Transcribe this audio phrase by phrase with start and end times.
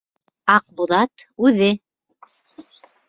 [0.53, 1.69] Аҡбуҙат үҙе!